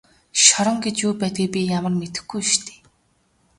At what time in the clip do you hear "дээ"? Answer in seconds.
2.65-2.79